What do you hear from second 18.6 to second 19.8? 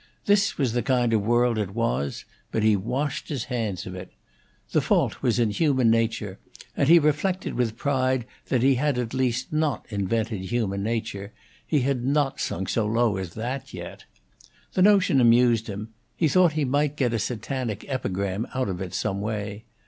of it some way.